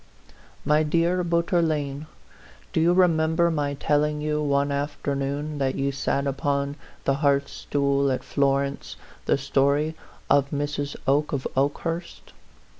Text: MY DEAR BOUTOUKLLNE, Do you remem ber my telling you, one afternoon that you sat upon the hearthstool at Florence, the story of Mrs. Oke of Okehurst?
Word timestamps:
MY 0.65 0.81
DEAR 0.81 1.23
BOUTOUKLLNE, 1.23 2.07
Do 2.73 2.81
you 2.81 2.95
remem 2.95 3.35
ber 3.35 3.51
my 3.51 3.75
telling 3.75 4.19
you, 4.19 4.41
one 4.41 4.71
afternoon 4.71 5.59
that 5.59 5.75
you 5.75 5.91
sat 5.91 6.25
upon 6.25 6.75
the 7.03 7.17
hearthstool 7.21 8.09
at 8.11 8.23
Florence, 8.23 8.95
the 9.27 9.37
story 9.37 9.95
of 10.27 10.49
Mrs. 10.49 10.95
Oke 11.07 11.33
of 11.33 11.45
Okehurst? 11.55 12.33